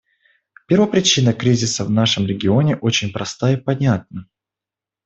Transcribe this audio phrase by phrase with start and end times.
[0.67, 4.25] Первопричина кризиса в нашем регионе очень проста и понятна.